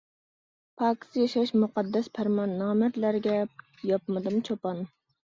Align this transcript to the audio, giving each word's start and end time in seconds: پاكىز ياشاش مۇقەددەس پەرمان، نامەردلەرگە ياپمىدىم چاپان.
پاكىز 0.81 1.17
ياشاش 1.17 1.51
مۇقەددەس 1.63 2.09
پەرمان، 2.15 2.55
نامەردلەرگە 2.61 3.35
ياپمىدىم 3.91 4.41
چاپان. 4.49 4.81